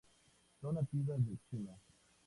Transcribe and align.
Son 0.59 0.73
nativas 0.73 1.23
de 1.23 1.37
China. 1.51 1.77